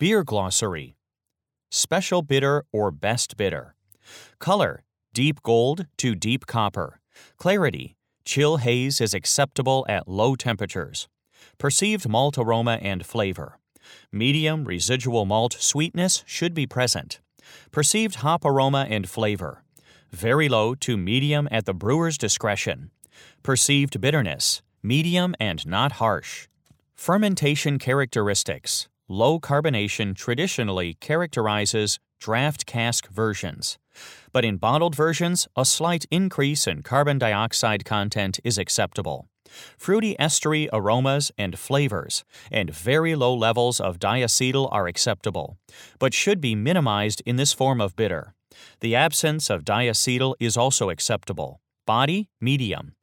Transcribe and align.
Beer 0.00 0.24
Glossary 0.24 0.96
Special 1.70 2.22
bitter 2.22 2.64
or 2.72 2.90
best 2.90 3.36
bitter. 3.36 3.74
Color 4.38 4.82
Deep 5.12 5.42
gold 5.42 5.84
to 5.98 6.14
deep 6.14 6.46
copper. 6.46 7.02
Clarity 7.36 7.96
Chill 8.24 8.56
haze 8.56 9.02
is 9.02 9.12
acceptable 9.12 9.84
at 9.90 10.08
low 10.08 10.36
temperatures. 10.36 11.06
Perceived 11.58 12.08
malt 12.08 12.38
aroma 12.38 12.78
and 12.80 13.04
flavor. 13.04 13.58
Medium 14.10 14.64
residual 14.64 15.26
malt 15.26 15.54
sweetness 15.60 16.24
should 16.26 16.54
be 16.54 16.66
present. 16.66 17.20
Perceived 17.70 18.14
hop 18.24 18.46
aroma 18.46 18.86
and 18.88 19.06
flavor. 19.06 19.64
Very 20.10 20.48
low 20.48 20.74
to 20.76 20.96
medium 20.96 21.46
at 21.50 21.66
the 21.66 21.74
brewer's 21.74 22.16
discretion. 22.16 22.90
Perceived 23.42 24.00
bitterness. 24.00 24.62
Medium 24.82 25.34
and 25.38 25.66
not 25.66 25.92
harsh. 26.00 26.48
Fermentation 26.94 27.78
characteristics. 27.78 28.88
Low 29.12 29.40
carbonation 29.40 30.14
traditionally 30.14 30.94
characterizes 31.00 31.98
draft 32.20 32.64
cask 32.64 33.08
versions, 33.08 33.76
but 34.32 34.44
in 34.44 34.56
bottled 34.56 34.94
versions, 34.94 35.48
a 35.56 35.64
slight 35.64 36.04
increase 36.12 36.68
in 36.68 36.84
carbon 36.84 37.18
dioxide 37.18 37.84
content 37.84 38.38
is 38.44 38.56
acceptable. 38.56 39.26
Fruity 39.76 40.14
estery 40.20 40.68
aromas 40.72 41.32
and 41.36 41.58
flavors 41.58 42.22
and 42.52 42.72
very 42.72 43.16
low 43.16 43.34
levels 43.34 43.80
of 43.80 43.98
diacetyl 43.98 44.68
are 44.70 44.86
acceptable, 44.86 45.58
but 45.98 46.14
should 46.14 46.40
be 46.40 46.54
minimized 46.54 47.20
in 47.26 47.34
this 47.34 47.52
form 47.52 47.80
of 47.80 47.96
bitter. 47.96 48.36
The 48.78 48.94
absence 48.94 49.50
of 49.50 49.64
diacetyl 49.64 50.36
is 50.38 50.56
also 50.56 50.88
acceptable. 50.88 51.60
Body, 51.84 52.28
medium. 52.40 52.94